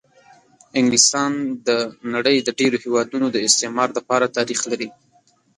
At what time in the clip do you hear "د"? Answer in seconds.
1.47-1.49, 1.67-1.69, 2.41-2.49, 3.31-3.37